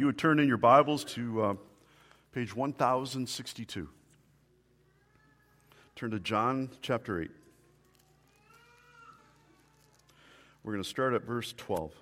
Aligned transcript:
you 0.00 0.06
would 0.06 0.16
turn 0.16 0.40
in 0.40 0.48
your 0.48 0.56
Bibles 0.56 1.04
to 1.04 1.42
uh, 1.42 1.54
page 2.32 2.56
1062. 2.56 3.86
Turn 5.94 6.10
to 6.12 6.18
John 6.18 6.70
chapter 6.80 7.20
8. 7.20 7.30
We're 10.64 10.72
going 10.72 10.82
to 10.82 10.88
start 10.88 11.12
at 11.12 11.24
verse 11.24 11.52
12. 11.54 11.92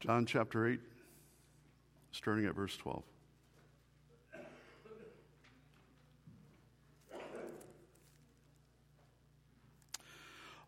John 0.00 0.24
chapter 0.24 0.66
8, 0.66 0.80
starting 2.12 2.46
at 2.46 2.54
verse 2.54 2.74
12. 2.78 3.02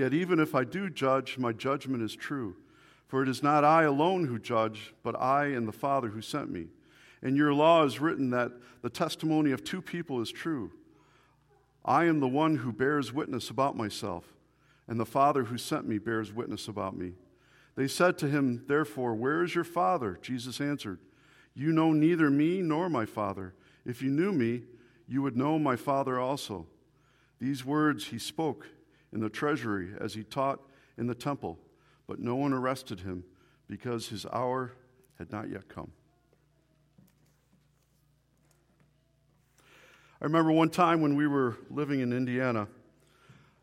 Yet 0.00 0.14
even 0.14 0.40
if 0.40 0.54
I 0.54 0.64
do 0.64 0.88
judge, 0.88 1.36
my 1.36 1.52
judgment 1.52 2.02
is 2.02 2.16
true. 2.16 2.56
For 3.06 3.22
it 3.22 3.28
is 3.28 3.42
not 3.42 3.66
I 3.66 3.82
alone 3.82 4.24
who 4.24 4.38
judge, 4.38 4.94
but 5.02 5.14
I 5.20 5.48
and 5.48 5.68
the 5.68 5.72
Father 5.72 6.08
who 6.08 6.22
sent 6.22 6.50
me. 6.50 6.68
In 7.20 7.36
your 7.36 7.52
law 7.52 7.84
is 7.84 8.00
written 8.00 8.30
that 8.30 8.50
the 8.80 8.88
testimony 8.88 9.52
of 9.52 9.62
two 9.62 9.82
people 9.82 10.22
is 10.22 10.32
true. 10.32 10.72
I 11.84 12.06
am 12.06 12.18
the 12.18 12.26
one 12.26 12.56
who 12.56 12.72
bears 12.72 13.12
witness 13.12 13.50
about 13.50 13.76
myself, 13.76 14.24
and 14.88 14.98
the 14.98 15.04
Father 15.04 15.44
who 15.44 15.58
sent 15.58 15.86
me 15.86 15.98
bears 15.98 16.32
witness 16.32 16.66
about 16.66 16.96
me. 16.96 17.12
They 17.76 17.86
said 17.86 18.16
to 18.20 18.26
him, 18.26 18.64
Therefore, 18.66 19.14
where 19.14 19.42
is 19.42 19.54
your 19.54 19.64
Father? 19.64 20.18
Jesus 20.22 20.62
answered, 20.62 21.00
You 21.54 21.72
know 21.72 21.92
neither 21.92 22.30
me 22.30 22.62
nor 22.62 22.88
my 22.88 23.04
Father. 23.04 23.52
If 23.84 24.00
you 24.00 24.08
knew 24.08 24.32
me, 24.32 24.62
you 25.06 25.20
would 25.20 25.36
know 25.36 25.58
my 25.58 25.76
Father 25.76 26.18
also. 26.18 26.66
These 27.38 27.66
words 27.66 28.06
he 28.06 28.18
spoke 28.18 28.66
in 29.12 29.20
the 29.20 29.28
treasury 29.28 29.90
as 30.00 30.14
he 30.14 30.22
taught 30.22 30.60
in 30.96 31.06
the 31.06 31.14
temple, 31.14 31.58
but 32.06 32.18
no 32.18 32.36
one 32.36 32.52
arrested 32.52 33.00
him 33.00 33.24
because 33.68 34.08
his 34.08 34.26
hour 34.32 34.72
had 35.18 35.30
not 35.32 35.48
yet 35.48 35.68
come. 35.68 35.90
I 40.20 40.26
remember 40.26 40.52
one 40.52 40.68
time 40.68 41.00
when 41.00 41.16
we 41.16 41.26
were 41.26 41.56
living 41.70 42.00
in 42.00 42.12
Indiana, 42.12 42.68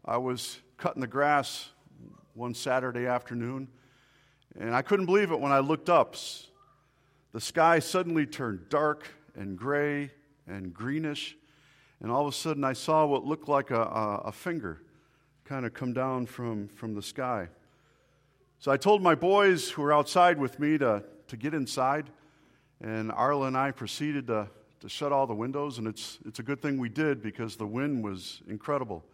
I 0.04 0.18
was 0.18 0.60
cutting 0.78 1.02
the 1.02 1.08
grass 1.08 1.70
one 2.34 2.54
Saturday 2.54 3.06
afternoon, 3.06 3.68
and 4.60 4.74
I 4.74 4.82
couldn't 4.82 5.06
believe 5.06 5.32
it 5.32 5.40
when 5.40 5.52
I 5.52 5.60
looked 5.60 5.90
up. 5.90 6.16
The 7.34 7.42
sky 7.42 7.80
suddenly 7.80 8.26
turned 8.26 8.70
dark 8.70 9.08
and 9.36 9.58
gray 9.58 10.12
and 10.48 10.74
greenish, 10.74 11.38
and 12.02 12.12
all 12.12 12.28
of 12.28 12.34
a 12.34 12.36
sudden 12.36 12.64
I 12.64 12.74
saw 12.74 13.06
what 13.06 13.24
looked 13.24 13.48
like 13.48 13.70
a, 13.70 13.82
a, 13.82 14.22
a 14.26 14.32
finger 14.32 14.82
kind 15.48 15.66
of 15.66 15.74
come 15.74 15.94
down 15.94 16.26
from, 16.26 16.68
from 16.68 16.94
the 16.94 17.02
sky. 17.02 17.48
So 18.60 18.70
I 18.70 18.76
told 18.76 19.02
my 19.02 19.16
boys 19.16 19.70
who 19.70 19.82
were 19.82 19.94
outside 19.94 20.38
with 20.38 20.60
me 20.60 20.78
to, 20.78 21.04
to 21.30 21.38
get 21.38 21.54
inside, 21.54 22.10
and 22.82 23.14
Arla 23.14 23.48
and 23.48 23.56
I 23.56 23.72
proceeded 23.72 24.28
to, 24.28 24.50
to 24.82 24.90
shut 24.90 25.14
all 25.14 25.26
the 25.26 25.34
windows, 25.34 25.78
and 25.78 25.88
it's, 25.88 26.20
it's 26.26 26.40
a 26.40 26.44
good 26.44 26.62
thing 26.62 26.78
we 26.78 26.90
did 26.90 27.22
because 27.22 27.56
the 27.56 27.66
wind 27.66 28.04
was 28.04 28.42
incredible. 28.50 29.06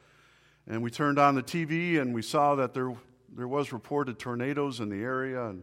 And 0.65 0.81
we 0.81 0.89
turned 0.89 1.19
on 1.19 1.35
the 1.35 1.43
TV 1.43 2.01
and 2.01 2.15
we 2.15 2.23
saw 2.23 2.55
that 2.55 2.73
there, 2.73 2.95
there 3.35 3.47
was 3.47 3.71
reported 3.71 4.17
tornadoes 4.17 4.79
in 4.79 4.89
the 4.89 5.03
area. 5.03 5.49
And, 5.49 5.61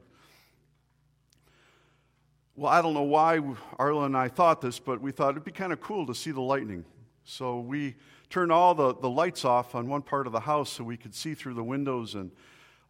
well, 2.55 2.71
I 2.71 2.81
don't 2.81 2.95
know 2.95 3.03
why 3.03 3.41
Arla 3.77 4.05
and 4.05 4.17
I 4.17 4.29
thought 4.29 4.61
this, 4.61 4.79
but 4.79 5.01
we 5.01 5.11
thought 5.11 5.31
it'd 5.31 5.43
be 5.43 5.51
kind 5.51 5.73
of 5.73 5.81
cool 5.81 6.07
to 6.07 6.15
see 6.15 6.31
the 6.31 6.41
lightning. 6.41 6.85
So 7.25 7.59
we 7.59 7.97
turned 8.31 8.53
all 8.53 8.75
the, 8.75 8.95
the 8.95 9.11
lights 9.11 9.45
off 9.45 9.75
on 9.75 9.89
one 9.89 10.03
part 10.03 10.27
of 10.27 10.33
the 10.33 10.41
house 10.41 10.71
so 10.71 10.85
we 10.85 10.97
could 10.97 11.15
see 11.15 11.35
through 11.35 11.55
the 11.55 11.65
windows. 11.65 12.15
And 12.15 12.31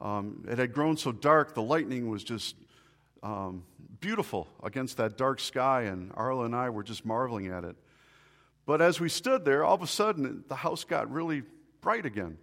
um, 0.00 0.44
it 0.48 0.58
had 0.58 0.72
grown 0.72 0.96
so 0.96 1.12
dark, 1.12 1.54
the 1.54 1.62
lightning 1.62 2.08
was 2.08 2.22
just 2.22 2.54
um, 3.22 3.64
beautiful 4.00 4.46
against 4.62 4.98
that 4.98 5.16
dark 5.16 5.40
sky. 5.40 5.82
And 5.82 6.12
Arla 6.14 6.44
and 6.44 6.54
I 6.54 6.70
were 6.70 6.82
just 6.82 7.04
marveling 7.04 7.48
at 7.48 7.64
it. 7.64 7.76
But 8.66 8.80
as 8.80 9.00
we 9.00 9.08
stood 9.08 9.44
there, 9.44 9.64
all 9.64 9.74
of 9.74 9.82
a 9.82 9.86
sudden, 9.86 10.44
the 10.48 10.54
house 10.54 10.84
got 10.84 11.10
really 11.10 11.42
bright 11.80 12.06
again. 12.06 12.36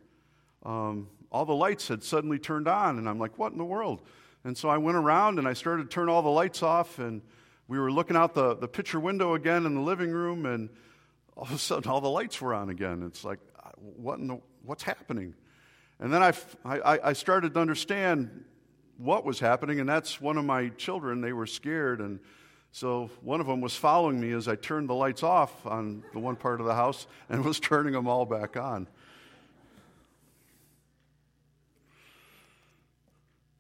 Um, 0.66 1.08
all 1.32 1.46
the 1.46 1.56
lights 1.56 1.88
had 1.88 2.04
suddenly 2.04 2.40
turned 2.40 2.68
on, 2.68 2.98
and 2.98 3.08
I'm 3.08 3.20
like, 3.20 3.38
what 3.38 3.52
in 3.52 3.58
the 3.58 3.66
world? 3.66 4.02
And 4.44 4.58
so 4.58 4.70
I 4.70 4.78
went 4.78 4.98
around 4.98 5.40
and 5.40 5.48
I 5.48 5.54
started 5.54 5.84
to 5.84 5.90
turn 5.90 6.10
all 6.10 6.22
the 6.22 6.30
lights 6.30 6.64
off, 6.64 7.00
and 7.00 7.22
we 7.68 7.78
were 7.80 7.92
looking 7.92 8.16
out 8.16 8.34
the, 8.34 8.56
the 8.56 8.68
picture 8.68 9.00
window 9.00 9.36
again 9.36 9.66
in 9.66 9.76
the 9.76 9.82
living 9.82 10.10
room, 10.10 10.46
and 10.46 10.70
all 11.38 11.44
of 11.44 11.52
a 11.52 11.58
sudden 11.60 11.90
all 11.90 12.02
the 12.02 12.10
lights 12.10 12.42
were 12.42 12.54
on 12.54 12.70
again. 12.70 13.04
It's 13.04 13.24
like, 13.24 13.38
uh, 13.64 13.70
what 13.78 14.20
the, 14.20 14.42
what's 14.64 14.82
happening? 14.82 15.36
And 16.00 16.12
then 16.12 16.24
I, 16.24 16.34
I, 16.66 17.00
I 17.04 17.14
started 17.14 17.54
to 17.54 17.60
understand 17.60 18.44
what 18.98 19.24
was 19.24 19.40
happening, 19.40 19.80
and 19.80 19.88
that's 19.88 20.20
one 20.20 20.38
of 20.38 20.46
my 20.46 20.70
children. 20.70 21.22
They 21.22 21.34
were 21.34 21.46
scared, 21.46 22.02
and 22.02 22.20
so 22.72 23.12
one 23.22 23.40
of 23.40 23.46
them 23.46 23.62
was 23.62 23.76
following 23.76 24.20
me 24.20 24.32
as 24.32 24.48
I 24.48 24.56
turned 24.56 24.90
the 24.90 24.96
lights 24.96 25.22
off 25.22 25.66
on 25.68 26.04
the 26.12 26.20
one 26.20 26.36
part 26.36 26.60
of 26.60 26.66
the 26.66 26.74
house 26.74 27.06
and 27.30 27.46
was 27.46 27.60
turning 27.60 27.94
them 27.94 28.08
all 28.08 28.26
back 28.26 28.58
on. 28.58 28.88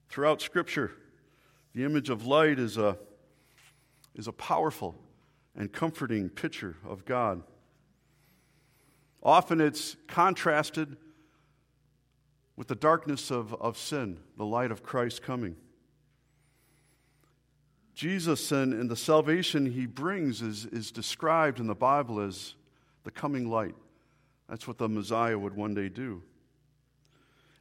Throughout 0.09 0.41
Scripture, 0.41 0.91
the 1.75 1.83
image 1.83 2.09
of 2.09 2.25
light 2.25 2.57
is 2.57 2.77
a, 2.77 2.97
is 4.16 4.27
a 4.27 4.31
powerful 4.31 4.95
and 5.55 5.71
comforting 5.71 6.29
picture 6.29 6.75
of 6.87 7.05
God. 7.05 7.43
Often 9.23 9.61
it's 9.61 9.95
contrasted 10.07 10.97
with 12.55 12.67
the 12.67 12.75
darkness 12.75 13.31
of, 13.31 13.53
of 13.55 13.78
sin, 13.78 14.19
the 14.38 14.45
light 14.45 14.72
of 14.72 14.83
Christ 14.83 15.22
coming. 15.22 15.55
Jesus 17.94 18.51
and, 18.51 18.73
and 18.73 18.89
the 18.89 18.95
salvation 18.95 19.66
he 19.72 19.85
brings 19.85 20.41
is, 20.41 20.66
is 20.66 20.91
described 20.91 21.59
in 21.59 21.67
the 21.67 21.75
Bible 21.75 22.19
as 22.19 22.55
the 23.03 23.11
coming 23.11 23.50
light. 23.50 23.75
That's 24.50 24.67
what 24.67 24.78
the 24.78 24.88
Messiah 24.88 25.38
would 25.38 25.55
one 25.55 25.73
day 25.73 25.89
do. 25.89 26.22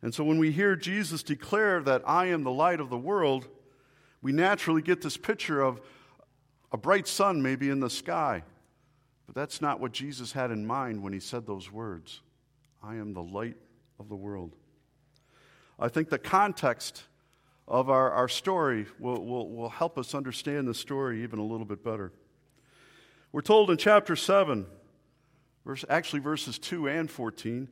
And 0.02 0.14
so 0.14 0.24
when 0.24 0.38
we 0.38 0.52
hear 0.52 0.76
Jesus 0.76 1.22
declare 1.22 1.82
that 1.82 2.02
I 2.06 2.26
am 2.26 2.44
the 2.44 2.50
light 2.50 2.80
of 2.80 2.90
the 2.90 2.98
world, 2.98 3.48
we 4.22 4.32
naturally 4.32 4.82
get 4.82 5.00
this 5.00 5.16
picture 5.16 5.62
of 5.62 5.80
a 6.70 6.76
bright 6.76 7.08
sun 7.08 7.42
maybe 7.42 7.70
in 7.70 7.80
the 7.80 7.90
sky 7.90 8.42
but 9.26 9.34
that's 9.34 9.60
not 9.60 9.80
what 9.80 9.92
Jesus 9.92 10.32
had 10.32 10.50
in 10.50 10.66
mind 10.66 11.02
when 11.02 11.12
he 11.12 11.20
said 11.20 11.46
those 11.46 11.70
words 11.70 12.20
I 12.82 12.96
am 12.96 13.12
the 13.12 13.22
light 13.22 13.56
of 13.98 14.08
the 14.08 14.16
world. 14.16 14.54
I 15.78 15.88
think 15.88 16.08
the 16.08 16.18
context 16.18 17.02
of 17.68 17.90
our, 17.90 18.10
our 18.12 18.28
story 18.28 18.86
will, 18.98 19.24
will, 19.24 19.50
will 19.50 19.68
help 19.68 19.98
us 19.98 20.14
understand 20.14 20.68
the 20.68 20.74
story 20.74 21.22
even 21.22 21.38
a 21.38 21.44
little 21.44 21.66
bit 21.66 21.82
better. 21.82 22.12
We're 23.32 23.42
told 23.42 23.70
in 23.70 23.76
chapter 23.76 24.16
7, 24.16 24.66
verse, 25.64 25.84
actually 25.88 26.20
verses 26.20 26.58
2 26.58 26.88
and 26.88 27.10
14, 27.10 27.68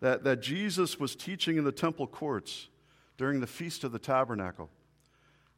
that, 0.00 0.22
that 0.24 0.42
Jesus 0.42 1.00
was 1.00 1.16
teaching 1.16 1.56
in 1.56 1.64
the 1.64 1.72
temple 1.72 2.06
courts 2.06 2.68
during 3.16 3.40
the 3.40 3.46
Feast 3.46 3.82
of 3.82 3.90
the 3.90 3.98
Tabernacle. 3.98 4.70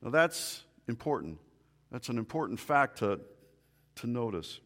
Now, 0.01 0.11
that's 0.11 0.63
important. 0.89 1.39
That's 1.91 2.09
an 2.09 2.17
important 2.17 2.59
fact 2.59 3.01
to, 3.01 3.21
to 3.97 4.07
notice. 4.07 4.61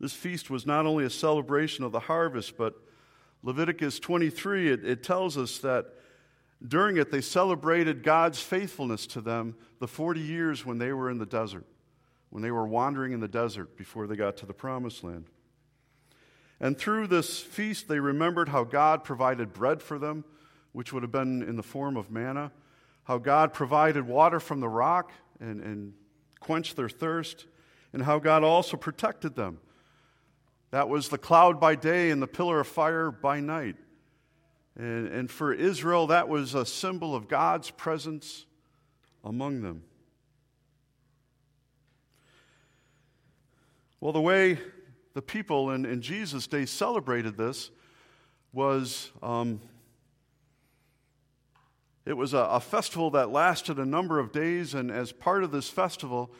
This 0.00 0.12
feast 0.12 0.48
was 0.48 0.64
not 0.64 0.86
only 0.86 1.04
a 1.04 1.10
celebration 1.10 1.84
of 1.84 1.92
the 1.92 2.00
harvest, 2.00 2.56
but 2.56 2.74
Leviticus 3.42 3.98
23, 3.98 4.72
it, 4.72 4.84
it 4.84 5.02
tells 5.02 5.36
us 5.36 5.58
that 5.58 5.86
during 6.66 6.96
it 6.96 7.10
they 7.10 7.20
celebrated 7.20 8.02
God's 8.02 8.40
faithfulness 8.40 9.06
to 9.08 9.20
them 9.20 9.56
the 9.80 9.88
40 9.88 10.20
years 10.20 10.64
when 10.64 10.78
they 10.78 10.92
were 10.92 11.10
in 11.10 11.18
the 11.18 11.26
desert, 11.26 11.64
when 12.30 12.42
they 12.42 12.50
were 12.50 12.66
wandering 12.66 13.12
in 13.12 13.20
the 13.20 13.28
desert 13.28 13.76
before 13.76 14.06
they 14.06 14.16
got 14.16 14.36
to 14.38 14.46
the 14.46 14.54
promised 14.54 15.02
land. 15.02 15.26
And 16.60 16.76
through 16.76 17.06
this 17.06 17.38
feast, 17.38 17.86
they 17.86 18.00
remembered 18.00 18.48
how 18.48 18.64
God 18.64 19.04
provided 19.04 19.52
bread 19.52 19.80
for 19.80 19.98
them, 19.98 20.24
which 20.72 20.92
would 20.92 21.02
have 21.04 21.12
been 21.12 21.42
in 21.42 21.56
the 21.56 21.62
form 21.62 21.96
of 21.96 22.10
manna, 22.10 22.50
how 23.04 23.18
God 23.18 23.52
provided 23.52 24.06
water 24.06 24.40
from 24.40 24.58
the 24.60 24.68
rock 24.68 25.12
and, 25.40 25.60
and 25.60 25.94
quenched 26.40 26.76
their 26.76 26.88
thirst, 26.88 27.46
and 27.92 28.02
how 28.02 28.18
God 28.18 28.42
also 28.42 28.76
protected 28.76 29.36
them 29.36 29.58
That 30.70 30.88
was 30.88 31.08
the 31.08 31.18
cloud 31.18 31.60
by 31.60 31.74
day 31.74 32.10
and 32.10 32.20
the 32.20 32.26
pillar 32.26 32.60
of 32.60 32.66
fire 32.66 33.10
by 33.10 33.40
night. 33.40 33.76
And, 34.76 35.08
and 35.08 35.30
for 35.30 35.52
Israel, 35.52 36.08
that 36.08 36.28
was 36.28 36.54
a 36.54 36.66
symbol 36.66 37.14
of 37.14 37.26
God's 37.26 37.70
presence 37.70 38.44
among 39.24 39.62
them. 39.62 39.82
Well, 44.00 44.12
the 44.12 44.20
way 44.20 44.58
the 45.14 45.22
people 45.22 45.70
in, 45.70 45.84
in 45.84 46.00
Jesus' 46.02 46.46
day 46.46 46.66
celebrated 46.66 47.36
this 47.36 47.70
was 48.52 49.10
um, 49.22 49.60
it 52.06 52.16
was 52.16 52.32
a, 52.32 52.38
a, 52.38 52.60
festival 52.60 53.10
that 53.10 53.30
lasted 53.30 53.78
a 53.78 53.84
number 53.84 54.18
of 54.18 54.32
days, 54.32 54.72
and 54.72 54.90
as 54.90 55.12
part 55.12 55.44
of 55.44 55.50
this 55.50 55.68
festival, 55.68 56.30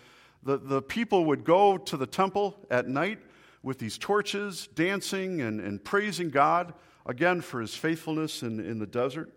the, 0.43 0.57
the 0.57 0.81
people 0.81 1.27
would 1.27 1.45
go 1.45 1.77
to 1.77 1.97
the 1.97 2.07
temple 2.07 2.57
at 2.71 2.89
night 2.89 3.19
with 3.63 3.79
these 3.79 3.99
torches, 3.99 4.69
dancing 4.75 5.41
and, 5.41 5.61
and 5.61 5.83
praising 5.83 6.31
God, 6.31 6.75
again, 7.07 7.41
for 7.41 7.61
his 7.61 7.75
faithfulness 7.75 8.43
in, 8.43 8.61
in 8.61 8.79
the 8.79 8.87
desert. 8.87 9.33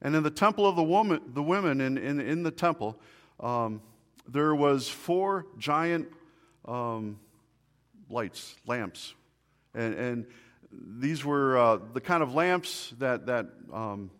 And 0.00 0.14
in 0.14 0.22
the 0.22 0.30
temple 0.30 0.66
of 0.66 0.76
the, 0.76 0.82
woman, 0.82 1.20
the 1.34 1.42
women 1.42 1.80
in, 1.80 1.98
in, 1.98 2.20
in 2.20 2.42
the 2.42 2.50
temple, 2.50 3.00
um, 3.40 3.82
there 4.28 4.54
was 4.54 4.88
four 4.88 5.46
giant 5.58 6.08
um, 6.66 7.18
lights, 8.10 8.56
lamps. 8.66 9.14
And, 9.74 9.94
and 9.94 10.26
these 10.70 11.24
were 11.24 11.58
uh, 11.58 11.78
the 11.94 12.00
kind 12.00 12.22
of 12.22 12.34
lamps 12.34 12.92
that, 12.98 13.26
that 13.26 13.46
um, 13.72 14.10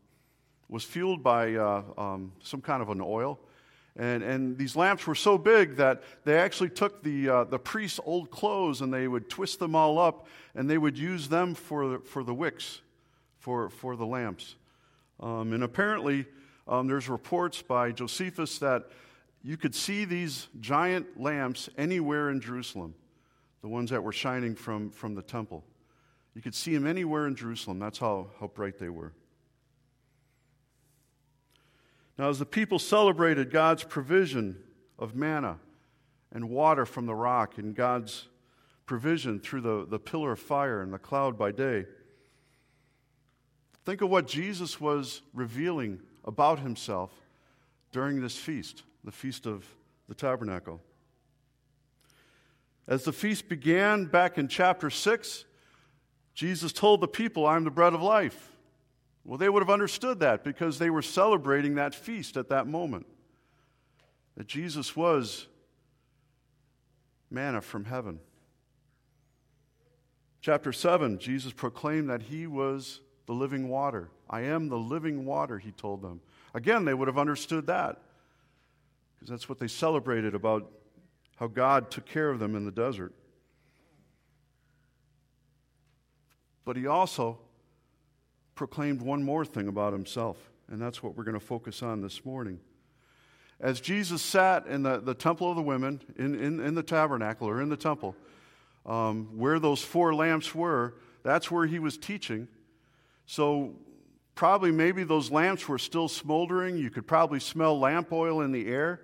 was 0.68 0.84
fueled 0.84 1.22
by 1.22 1.54
uh, 1.54 1.82
um, 1.96 2.32
some 2.42 2.60
kind 2.60 2.82
of 2.82 2.88
an 2.88 3.00
oil. 3.00 3.38
And, 3.98 4.22
and 4.22 4.56
these 4.56 4.76
lamps 4.76 5.06
were 5.08 5.16
so 5.16 5.36
big 5.36 5.76
that 5.76 6.02
they 6.24 6.38
actually 6.38 6.70
took 6.70 7.02
the, 7.02 7.28
uh, 7.28 7.44
the 7.44 7.58
priest's 7.58 7.98
old 8.04 8.30
clothes 8.30 8.80
and 8.80 8.94
they 8.94 9.08
would 9.08 9.28
twist 9.28 9.58
them 9.58 9.74
all 9.74 9.98
up 9.98 10.28
and 10.54 10.70
they 10.70 10.78
would 10.78 10.96
use 10.96 11.28
them 11.28 11.54
for, 11.56 11.98
for 12.00 12.22
the 12.22 12.32
wicks 12.32 12.80
for, 13.40 13.68
for 13.70 13.96
the 13.96 14.06
lamps. 14.06 14.54
Um, 15.20 15.52
and 15.52 15.64
apparently, 15.64 16.26
um, 16.68 16.86
there's 16.86 17.08
reports 17.08 17.60
by 17.60 17.90
Josephus 17.90 18.58
that 18.58 18.84
you 19.42 19.56
could 19.56 19.74
see 19.74 20.04
these 20.04 20.46
giant 20.60 21.20
lamps 21.20 21.68
anywhere 21.76 22.30
in 22.30 22.40
Jerusalem, 22.40 22.94
the 23.62 23.68
ones 23.68 23.90
that 23.90 24.02
were 24.02 24.12
shining 24.12 24.54
from, 24.54 24.90
from 24.90 25.16
the 25.16 25.22
temple. 25.22 25.64
You 26.34 26.42
could 26.42 26.54
see 26.54 26.72
them 26.72 26.86
anywhere 26.86 27.26
in 27.26 27.34
Jerusalem. 27.34 27.80
That's 27.80 27.98
how, 27.98 28.28
how 28.38 28.46
bright 28.48 28.78
they 28.78 28.90
were. 28.90 29.12
Now, 32.18 32.28
as 32.28 32.40
the 32.40 32.46
people 32.46 32.80
celebrated 32.80 33.52
God's 33.52 33.84
provision 33.84 34.56
of 34.98 35.14
manna 35.14 35.58
and 36.32 36.50
water 36.50 36.84
from 36.84 37.06
the 37.06 37.14
rock 37.14 37.58
and 37.58 37.76
God's 37.76 38.26
provision 38.86 39.38
through 39.38 39.60
the, 39.60 39.86
the 39.88 40.00
pillar 40.00 40.32
of 40.32 40.40
fire 40.40 40.82
and 40.82 40.92
the 40.92 40.98
cloud 40.98 41.38
by 41.38 41.52
day, 41.52 41.86
think 43.84 44.02
of 44.02 44.10
what 44.10 44.26
Jesus 44.26 44.80
was 44.80 45.22
revealing 45.32 46.00
about 46.24 46.58
himself 46.58 47.12
during 47.92 48.20
this 48.20 48.36
feast, 48.36 48.82
the 49.04 49.12
Feast 49.12 49.46
of 49.46 49.64
the 50.08 50.14
Tabernacle. 50.14 50.80
As 52.88 53.04
the 53.04 53.12
feast 53.12 53.48
began 53.48 54.06
back 54.06 54.38
in 54.38 54.48
chapter 54.48 54.90
6, 54.90 55.44
Jesus 56.34 56.72
told 56.72 57.00
the 57.00 57.08
people, 57.08 57.46
I'm 57.46 57.64
the 57.64 57.70
bread 57.70 57.94
of 57.94 58.02
life. 58.02 58.57
Well, 59.24 59.38
they 59.38 59.48
would 59.48 59.62
have 59.62 59.70
understood 59.70 60.20
that 60.20 60.44
because 60.44 60.78
they 60.78 60.90
were 60.90 61.02
celebrating 61.02 61.74
that 61.74 61.94
feast 61.94 62.36
at 62.36 62.48
that 62.48 62.66
moment. 62.66 63.06
That 64.36 64.46
Jesus 64.46 64.96
was 64.96 65.46
manna 67.30 67.60
from 67.60 67.84
heaven. 67.84 68.20
Chapter 70.40 70.72
7, 70.72 71.18
Jesus 71.18 71.52
proclaimed 71.52 72.08
that 72.08 72.22
he 72.22 72.46
was 72.46 73.00
the 73.26 73.32
living 73.34 73.68
water. 73.68 74.08
I 74.30 74.42
am 74.42 74.68
the 74.68 74.78
living 74.78 75.26
water, 75.26 75.58
he 75.58 75.72
told 75.72 76.00
them. 76.00 76.20
Again, 76.54 76.84
they 76.84 76.94
would 76.94 77.08
have 77.08 77.18
understood 77.18 77.66
that 77.66 78.00
because 79.14 79.28
that's 79.28 79.48
what 79.48 79.58
they 79.58 79.68
celebrated 79.68 80.34
about 80.34 80.70
how 81.36 81.48
God 81.48 81.90
took 81.90 82.06
care 82.06 82.30
of 82.30 82.38
them 82.38 82.54
in 82.54 82.64
the 82.64 82.70
desert. 82.70 83.12
But 86.64 86.76
he 86.76 86.86
also 86.86 87.38
proclaimed 88.58 89.00
one 89.00 89.22
more 89.22 89.44
thing 89.44 89.68
about 89.68 89.92
himself, 89.92 90.50
and 90.68 90.82
that's 90.82 91.00
what 91.00 91.16
we're 91.16 91.22
going 91.22 91.38
to 91.38 91.40
focus 91.40 91.80
on 91.80 92.02
this 92.02 92.24
morning. 92.24 92.58
As 93.60 93.80
Jesus 93.80 94.20
sat 94.20 94.66
in 94.66 94.82
the, 94.82 94.98
the 94.98 95.14
temple 95.14 95.48
of 95.48 95.54
the 95.54 95.62
women, 95.62 96.02
in, 96.16 96.34
in, 96.34 96.58
in 96.58 96.74
the 96.74 96.82
tabernacle 96.82 97.48
or 97.48 97.62
in 97.62 97.68
the 97.68 97.76
temple, 97.76 98.16
um, 98.84 99.28
where 99.38 99.60
those 99.60 99.80
four 99.80 100.12
lamps 100.12 100.56
were, 100.56 100.94
that's 101.22 101.52
where 101.52 101.66
he 101.66 101.78
was 101.78 101.96
teaching. 101.96 102.48
So, 103.26 103.76
probably 104.34 104.72
maybe 104.72 105.04
those 105.04 105.30
lamps 105.30 105.68
were 105.68 105.78
still 105.78 106.08
smoldering. 106.08 106.78
You 106.78 106.90
could 106.90 107.06
probably 107.06 107.38
smell 107.38 107.78
lamp 107.78 108.12
oil 108.12 108.40
in 108.40 108.50
the 108.50 108.66
air. 108.66 109.00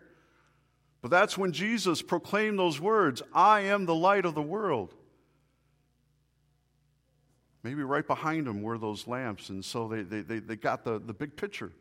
But 1.01 1.13
that's 1.13 1.39
when 1.39 1.53
Jesus 1.53 2.03
proclaimed 2.03 2.59
those 2.59 2.81
words 2.81 3.23
I 3.33 3.61
am 3.61 3.87
the 3.87 3.95
light 3.95 4.25
of 4.25 4.35
the 4.35 4.43
world. 4.43 4.97
Maybe 7.65 7.83
right 7.83 8.07
behind 8.07 8.47
them 8.47 8.61
were 8.61 8.77
those 8.77 9.07
lamps, 9.09 9.49
and 9.49 9.65
so 9.65 9.89
they, 9.89 10.03
they, 10.03 10.21
they, 10.21 10.39
they 10.39 10.55
got 10.55 10.85
the, 10.85 10.99
the 10.99 11.15
big 11.15 11.35
picture 11.35 11.73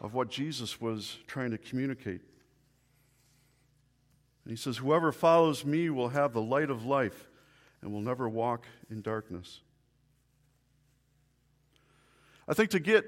of 0.00 0.14
what 0.14 0.28
Jesus 0.28 0.80
was 0.80 1.18
trying 1.28 1.52
to 1.52 1.58
communicate. 1.58 2.20
And 4.44 4.50
he 4.50 4.56
says, 4.56 4.78
Whoever 4.78 5.12
follows 5.12 5.64
me 5.64 5.90
will 5.90 6.08
have 6.08 6.32
the 6.32 6.42
light 6.42 6.70
of 6.70 6.84
life 6.84 7.28
and 7.80 7.92
will 7.92 8.00
never 8.00 8.28
walk 8.28 8.66
in 8.90 9.00
darkness. 9.00 9.60
I 12.48 12.54
think 12.54 12.70
to 12.70 12.80
get 12.80 13.04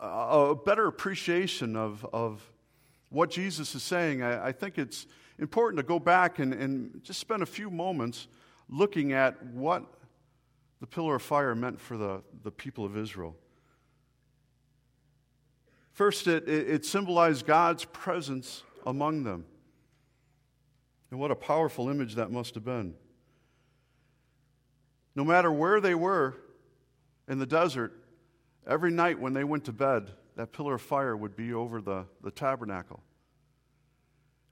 a 0.00 0.54
better 0.54 0.86
appreciation 0.86 1.74
of, 1.74 2.06
of 2.12 2.48
what 3.10 3.30
Jesus 3.30 3.74
is 3.74 3.82
saying, 3.82 4.22
I, 4.22 4.48
I 4.48 4.52
think 4.52 4.78
it's 4.78 5.08
important 5.40 5.78
to 5.78 5.82
go 5.82 5.98
back 5.98 6.38
and, 6.38 6.54
and 6.54 7.02
just 7.02 7.18
spend 7.18 7.42
a 7.42 7.46
few 7.46 7.70
moments 7.70 8.28
looking 8.68 9.12
at 9.12 9.44
what 9.46 9.84
the 10.84 10.88
pillar 10.88 11.14
of 11.14 11.22
fire 11.22 11.54
meant 11.54 11.80
for 11.80 11.96
the, 11.96 12.20
the 12.42 12.50
people 12.50 12.84
of 12.84 12.94
Israel. 12.94 13.34
First, 15.92 16.26
it, 16.26 16.46
it 16.46 16.84
symbolized 16.84 17.46
God's 17.46 17.86
presence 17.86 18.62
among 18.84 19.22
them. 19.24 19.46
And 21.10 21.18
what 21.18 21.30
a 21.30 21.34
powerful 21.34 21.88
image 21.88 22.16
that 22.16 22.30
must 22.30 22.54
have 22.54 22.66
been. 22.66 22.92
No 25.16 25.24
matter 25.24 25.50
where 25.50 25.80
they 25.80 25.94
were 25.94 26.36
in 27.28 27.38
the 27.38 27.46
desert, 27.46 27.94
every 28.66 28.90
night 28.90 29.18
when 29.18 29.32
they 29.32 29.44
went 29.44 29.64
to 29.64 29.72
bed, 29.72 30.10
that 30.36 30.52
pillar 30.52 30.74
of 30.74 30.82
fire 30.82 31.16
would 31.16 31.34
be 31.34 31.54
over 31.54 31.80
the, 31.80 32.04
the 32.22 32.30
tabernacle. 32.30 33.00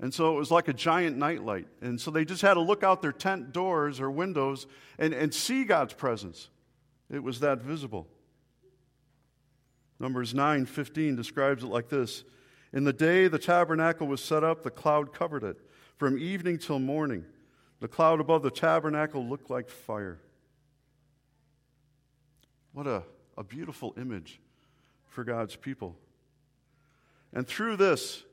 And 0.03 0.13
so 0.13 0.35
it 0.35 0.39
was 0.39 0.51
like 0.51 0.67
a 0.67 0.73
giant 0.73 1.17
nightlight. 1.17 1.69
And 1.81 1.99
so 1.99 2.11
they 2.11 2.25
just 2.25 2.43
had 2.43 2.55
to 2.55 2.61
look 2.61 2.83
out 2.83 3.03
their 3.03 3.13
tent 3.13 3.53
doors 3.53 4.01
or 4.01 4.11
windows 4.11 4.67
and, 4.99 5.15
and 5.15 5.33
see 5.33 5.63
God's 5.63 5.95
presence. 5.95 6.51
It 7.09 7.23
was 7.23 7.39
that 7.41 7.63
visible. 7.63 8.09
Numbers 10.01 10.35
9 10.35 10.67
15 10.67 11.15
describes 11.15 11.63
it 11.63 11.69
like 11.69 11.89
this 11.89 12.25
In 12.73 12.83
the 12.83 12.93
day 12.93 13.29
the 13.29 13.39
tabernacle 13.39 14.09
was 14.09 14.21
set 14.21 14.43
up, 14.43 14.65
the 14.65 14.71
cloud 14.71 15.15
covered 15.15 15.45
it. 15.45 15.57
From 15.99 16.19
evening 16.19 16.59
till 16.59 16.81
morning, 16.81 17.25
the 17.79 17.87
cloud 17.87 18.19
above 18.19 18.43
the 18.43 18.51
tabernacle 18.51 19.25
looked 19.25 19.51
like 19.51 19.71
fire. 19.71 20.19
What 22.73 22.89
a, 22.89 23.05
a 23.39 23.45
beautiful 23.45 23.95
image 23.97 24.41
for 25.07 25.23
God's 25.23 25.55
people. 25.55 25.97
And 27.33 27.47
through 27.47 27.77
this, 27.77 28.25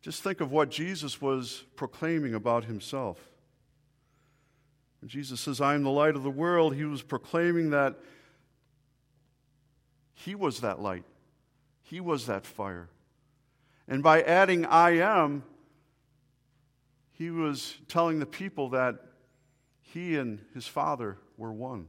just 0.00 0.22
think 0.22 0.40
of 0.40 0.52
what 0.52 0.70
Jesus 0.70 1.20
was 1.20 1.64
proclaiming 1.76 2.34
about 2.34 2.64
himself. 2.64 3.18
When 5.00 5.08
Jesus 5.08 5.40
says, 5.40 5.60
I 5.60 5.74
am 5.74 5.82
the 5.82 5.90
light 5.90 6.16
of 6.16 6.22
the 6.22 6.30
world, 6.30 6.74
he 6.74 6.84
was 6.84 7.02
proclaiming 7.02 7.70
that 7.70 7.96
he 10.14 10.34
was 10.34 10.60
that 10.60 10.80
light, 10.80 11.04
he 11.82 12.00
was 12.00 12.26
that 12.26 12.44
fire. 12.44 12.88
And 13.86 14.02
by 14.02 14.22
adding 14.22 14.66
I 14.66 14.98
am, 14.98 15.44
he 17.12 17.30
was 17.30 17.78
telling 17.88 18.18
the 18.18 18.26
people 18.26 18.70
that 18.70 18.96
he 19.80 20.16
and 20.16 20.40
his 20.54 20.66
Father 20.66 21.16
were 21.36 21.52
one. 21.52 21.86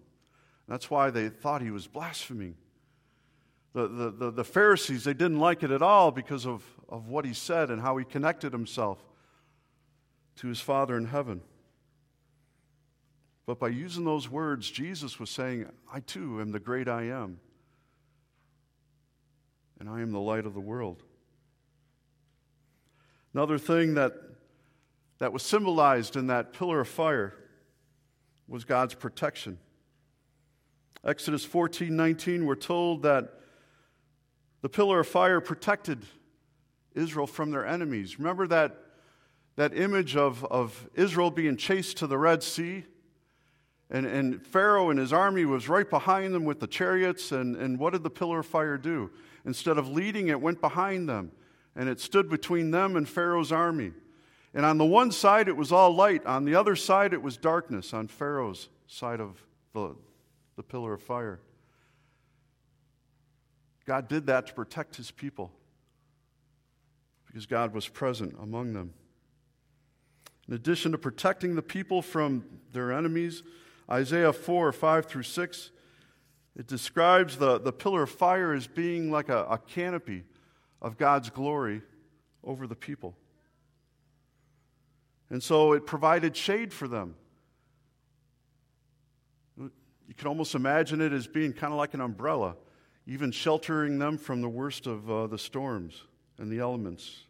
That's 0.68 0.90
why 0.90 1.10
they 1.10 1.30
thought 1.30 1.62
he 1.62 1.72
was 1.72 1.88
blaspheming. 1.88 2.56
The, 3.74 3.88
the, 3.88 4.12
the, 4.12 4.32
the, 4.32 4.44
Pharisees, 4.44 5.04
they 5.04 5.14
didn't 5.14 5.40
like 5.40 5.62
it 5.62 5.70
at 5.70 5.82
all 5.82 6.10
because 6.10 6.48
of, 6.48 6.64
of 6.88 7.08
what 7.08 7.24
he 7.24 7.34
said 7.34 7.70
and 7.70 7.82
how 7.82 7.98
he 7.98 8.06
connected 8.06 8.52
himself 8.52 8.98
to 10.38 10.48
his 10.48 10.60
Father 10.60 10.98
in 10.98 11.06
heaven. 11.06 11.42
But 13.46 13.60
by 13.60 13.68
using 13.70 14.06
those 14.06 14.30
words, 14.30 14.70
Jesus 14.70 15.20
was 15.20 15.30
saying, 15.30 15.68
I 15.92 16.00
too 16.00 16.42
am 16.42 16.52
the 16.52 16.60
great 16.60 16.88
I 16.88 17.04
am, 17.04 17.40
and 19.80 19.88
I 19.88 20.02
am 20.02 20.12
the 20.12 20.20
light 20.20 20.46
of 20.46 20.54
the 20.54 20.60
world. 20.60 21.04
Another 23.34 23.58
thing 23.58 23.94
that, 23.96 24.14
that 25.20 25.32
was 25.32 25.44
symbolized 25.44 26.16
in 26.16 26.28
that 26.28 26.54
pillar 26.54 26.80
of 26.82 26.88
fire 26.88 27.36
was 28.48 28.66
God's 28.66 28.96
protection. 28.96 29.60
Exodus 31.04 31.46
14 31.46 31.96
19, 31.96 32.46
we're 32.46 32.56
told 32.56 33.04
that 33.04 33.40
the 34.62 34.70
pillar 34.70 35.00
of 35.00 35.08
fire 35.08 35.42
protected 35.42 36.06
Israel 36.94 37.28
from 37.28 37.52
their 37.52 37.66
enemies. 37.66 38.20
Remember 38.20 38.48
that, 38.48 38.76
that 39.56 39.78
image 39.78 40.16
of, 40.16 40.44
of 40.46 40.90
Israel 40.96 41.32
being 41.32 41.58
chased 41.58 41.98
to 41.98 42.08
the 42.08 42.18
Red 42.18 42.44
Sea? 42.44 42.86
And, 43.90 44.06
and 44.06 44.46
Pharaoh 44.46 44.90
and 44.90 45.00
his 45.00 45.12
army 45.12 45.46
was 45.46 45.68
right 45.68 45.90
behind 45.90 46.34
them 46.34 46.46
with 46.46 46.60
the 46.60 46.68
chariots. 46.68 47.32
And, 47.32 47.56
and 47.56 47.80
what 47.80 47.94
did 47.94 48.04
the 48.04 48.10
pillar 48.10 48.40
of 48.40 48.46
fire 48.46 48.78
do? 48.78 49.10
Instead 49.46 49.78
of 49.78 49.88
leading, 49.88 50.28
it 50.28 50.40
went 50.40 50.62
behind 50.62 51.10
them. 51.10 51.32
And 51.76 51.90
it 51.90 52.00
stood 52.00 52.30
between 52.30 52.72
them 52.72 52.96
and 52.96 53.08
Pharaoh's 53.08 53.52
army. 53.52 53.94
And 54.54 54.66
on 54.66 54.78
the 54.78 54.86
one 54.86 55.12
side, 55.12 55.48
it 55.48 55.56
was 55.56 55.72
all 55.72 55.96
light. 55.96 56.26
On 56.26 56.44
the 56.44 56.56
other 56.56 56.76
side, 56.76 57.14
it 57.14 57.22
was 57.22 57.38
darkness 57.38 57.94
on 57.94 58.08
Pharaoh's 58.08 58.70
side 58.88 59.22
of 59.22 59.44
the, 59.74 59.96
the 60.56 60.64
pillar 60.64 60.94
of 60.94 61.02
fire. 61.02 61.40
God 63.90 64.08
did 64.08 64.28
that 64.28 64.46
to 64.46 64.54
protect 64.54 64.98
his 64.98 65.10
people 65.10 65.52
because 67.26 67.48
God 67.48 67.74
was 67.74 67.88
present 67.88 68.36
among 68.40 68.74
them. 68.74 68.94
In 70.48 70.54
addition 70.54 70.92
to 70.92 71.00
protecting 71.00 71.56
the 71.56 71.64
people 71.64 72.04
from 72.04 72.46
their 72.72 72.92
enemies, 72.92 73.42
Isaiah 73.90 74.32
4 74.32 74.72
5 74.72 75.06
through 75.08 75.24
6, 75.24 75.72
it 76.56 76.68
describes 76.68 77.38
the, 77.38 77.60
the 77.60 77.74
pillar 77.74 78.04
of 78.04 78.12
fire 78.12 78.54
as 78.54 78.68
being 78.68 79.10
like 79.10 79.28
a, 79.28 79.46
a 79.46 79.58
canopy 79.58 80.24
of 80.84 81.00
God's 81.00 81.32
glory 81.32 81.82
over 82.44 82.68
the 82.68 82.76
people. 82.76 83.16
And 85.32 85.42
so 85.42 85.74
it 85.74 85.88
provided 85.88 86.38
shade 86.38 86.72
for 86.72 86.88
them. 86.88 87.16
You 89.58 90.14
can 90.16 90.28
almost 90.28 90.54
imagine 90.54 91.02
it 91.02 91.12
as 91.12 91.26
being 91.26 91.54
kind 91.54 91.74
of 91.74 91.80
like 91.80 91.96
an 91.96 92.02
umbrella, 92.02 92.56
even 93.10 93.32
sheltering 93.32 93.98
them 93.98 94.20
from 94.20 94.40
the 94.40 94.48
worst 94.48 94.86
of 94.86 95.10
uh, 95.10 95.26
the 95.26 95.38
storms 95.38 96.04
and 96.38 96.52
the 96.52 96.60
elements. 96.60 97.24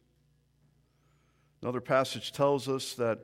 Another 1.62 1.80
passage 1.80 2.34
tells 2.34 2.68
us 2.68 2.96
that 2.96 3.20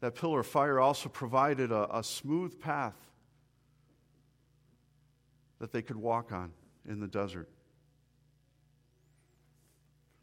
that 0.00 0.16
pillar 0.16 0.40
of 0.40 0.46
fire 0.48 0.80
also 0.80 1.08
provided 1.08 1.70
a, 1.70 1.98
a 1.98 2.02
smooth 2.02 2.60
path 2.60 2.96
that 5.60 5.70
they 5.70 5.82
could 5.82 5.96
walk 5.96 6.32
on 6.32 6.50
in 6.86 6.98
the 6.98 7.06
desert. 7.06 7.48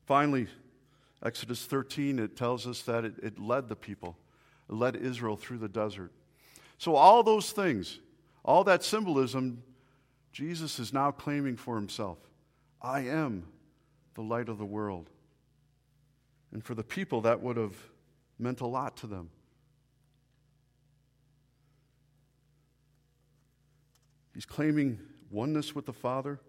Finally, 0.05 0.47
Exodus 1.23 1.65
13, 1.65 2.19
it 2.19 2.35
tells 2.35 2.67
us 2.67 2.81
that 2.81 3.05
it, 3.05 3.13
it 3.23 3.39
led 3.39 3.69
the 3.69 3.77
people, 3.77 4.17
it 4.69 4.75
led 4.75 4.97
Israel 4.97 5.37
through 5.37 5.59
the 5.59 5.69
desert. 5.69 6.11
So, 6.77 6.95
all 6.95 7.23
those 7.23 7.53
things, 7.53 7.99
all 8.43 8.65
that 8.65 8.83
symbolism, 8.83 9.63
Jesus 10.31 10.79
is 10.79 10.93
now 10.93 11.11
claiming 11.11 11.57
for 11.57 11.75
himself. 11.75 12.17
I 12.81 13.01
am 13.01 13.45
the 14.15 14.21
light 14.21 14.49
of 14.49 14.57
the 14.57 14.65
world. 14.65 15.09
And 16.51 16.63
for 16.63 16.75
the 16.75 16.83
people, 16.83 17.21
that 17.21 17.41
would 17.41 17.57
have 17.57 17.75
meant 18.39 18.61
a 18.61 18.67
lot 18.67 18.97
to 18.97 19.07
them. 19.07 19.29
He's 24.33 24.45
claiming 24.45 24.99
oneness 25.29 25.75
with 25.75 25.85
the 25.85 25.93
Father. 25.93 26.39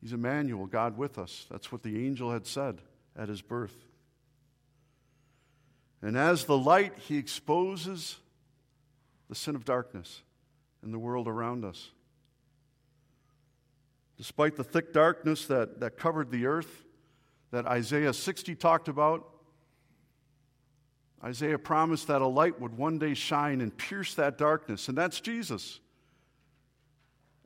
He's 0.00 0.12
Emmanuel, 0.12 0.66
God 0.66 0.98
with 0.98 1.18
us. 1.18 1.46
That's 1.50 1.72
what 1.72 1.82
the 1.82 2.04
angel 2.06 2.30
had 2.30 2.46
said 2.46 2.80
at 3.16 3.28
his 3.28 3.40
birth. 3.40 3.74
And 6.02 6.18
as 6.18 6.44
the 6.44 6.58
light, 6.58 6.92
he 6.98 7.16
exposes 7.16 8.18
the 9.28 9.34
sin 9.34 9.54
of 9.54 9.64
darkness 9.64 10.22
in 10.84 10.92
the 10.92 10.98
world 10.98 11.28
around 11.28 11.64
us. 11.64 11.90
Despite 14.16 14.56
the 14.56 14.64
thick 14.64 14.92
darkness 14.92 15.46
that, 15.46 15.80
that 15.80 15.96
covered 15.96 16.30
the 16.30 16.46
earth, 16.46 16.84
that 17.50 17.66
Isaiah 17.66 18.12
60 18.12 18.54
talked 18.54 18.88
about, 18.88 19.28
Isaiah 21.22 21.58
promised 21.58 22.08
that 22.08 22.20
a 22.20 22.26
light 22.26 22.60
would 22.60 22.76
one 22.76 22.98
day 22.98 23.14
shine 23.14 23.60
and 23.60 23.76
pierce 23.76 24.14
that 24.14 24.36
darkness, 24.36 24.88
and 24.88 24.96
that's 24.96 25.20
Jesus. 25.20 25.80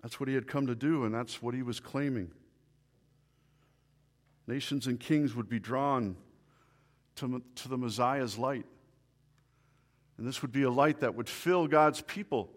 That's 0.03 0.19
what 0.19 0.29
he 0.29 0.35
had 0.35 0.47
come 0.47 0.67
to 0.67 0.75
do, 0.75 1.05
and 1.05 1.15
that's 1.15 1.41
what 1.43 1.55
he 1.55 1.63
was 1.63 1.81
claiming. 1.81 2.31
Nations 4.47 4.87
and 4.87 4.99
kings 4.99 5.35
would 5.35 5.49
be 5.49 5.61
drawn 5.61 6.17
to, 7.17 7.43
to 7.57 7.69
the 7.69 7.77
Messiah's 7.77 8.39
light. 8.39 8.67
And 10.17 10.27
this 10.27 10.43
would 10.43 10.53
be 10.53 10.63
a 10.63 10.71
light 10.71 11.01
that 11.01 11.15
would 11.15 11.29
fill 11.29 11.69
God's 11.69 12.01
people, 12.01 12.51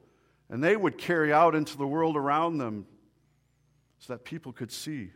and 0.51 0.61
they 0.61 0.75
would 0.75 0.97
carry 0.97 1.31
out 1.31 1.55
into 1.55 1.77
the 1.77 1.87
world 1.87 2.17
around 2.17 2.57
them 2.57 2.85
so 3.99 4.13
that 4.13 4.25
people 4.25 4.51
could 4.51 4.71
see, 4.71 5.09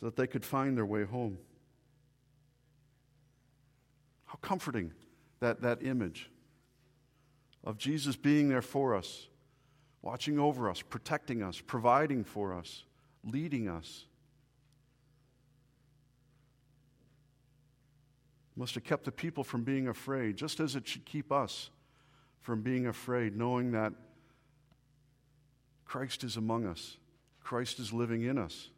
so 0.00 0.06
that 0.06 0.16
they 0.16 0.26
could 0.26 0.44
find 0.44 0.76
their 0.76 0.84
way 0.84 1.04
home. 1.04 1.38
How 4.24 4.38
comforting 4.42 4.92
that, 5.38 5.62
that 5.62 5.84
image 5.84 6.28
of 7.62 7.78
Jesus 7.78 8.16
being 8.16 8.48
there 8.48 8.60
for 8.60 8.92
us, 8.94 9.28
watching 10.02 10.38
over 10.40 10.68
us, 10.68 10.82
protecting 10.82 11.42
us, 11.42 11.60
providing 11.60 12.24
for 12.24 12.52
us, 12.52 12.82
leading 13.24 13.68
us. 13.68 14.06
must 18.58 18.74
have 18.74 18.84
kept 18.84 19.04
the 19.04 19.12
people 19.12 19.44
from 19.44 19.64
being 19.64 19.86
afraid, 19.86 20.34
just 20.34 20.60
as 20.60 20.76
it 20.76 20.88
should 20.88 21.04
keep 21.04 21.30
us 21.30 21.68
from 22.46 22.62
being 22.62 22.86
afraid, 22.86 23.36
knowing 23.36 23.72
that 23.72 23.92
Christ 25.84 26.22
is 26.22 26.36
among 26.36 26.64
us, 26.64 26.96
Christ 27.42 27.80
is 27.80 27.92
living 27.92 28.22
in 28.22 28.38
us, 28.38 28.70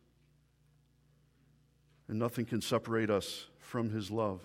and 2.09 2.19
nothing 2.19 2.47
can 2.47 2.63
separate 2.63 3.11
us 3.11 3.45
from 3.59 3.91
his 3.91 4.11
love. 4.11 4.41